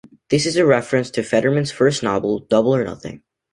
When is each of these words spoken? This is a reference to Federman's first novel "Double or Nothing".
This 0.31 0.47
is 0.47 0.55
a 0.55 0.65
reference 0.65 1.11
to 1.11 1.21
Federman's 1.21 1.69
first 1.69 2.01
novel 2.01 2.39
"Double 2.49 2.75
or 2.75 2.83
Nothing". 2.83 3.21